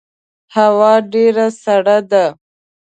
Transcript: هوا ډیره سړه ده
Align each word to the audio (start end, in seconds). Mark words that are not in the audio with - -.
هوا 0.55 0.93
ډیره 1.13 1.45
سړه 1.63 1.97
ده 2.11 2.25